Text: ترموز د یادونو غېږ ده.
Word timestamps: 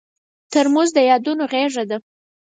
ترموز 0.51 0.89
د 0.95 0.99
یادونو 1.09 1.43
غېږ 1.51 1.73
ده. 1.89 1.97